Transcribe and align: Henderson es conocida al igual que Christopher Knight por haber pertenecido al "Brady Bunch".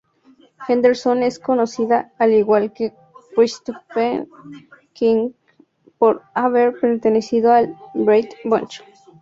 Henderson 0.67 1.21
es 1.21 1.37
conocida 1.37 2.11
al 2.17 2.33
igual 2.33 2.73
que 2.73 2.91
Christopher 3.35 4.27
Knight 4.95 5.35
por 5.99 6.23
haber 6.33 6.73
pertenecido 6.79 7.51
al 7.53 7.77
"Brady 7.93 8.29
Bunch". 8.43 8.81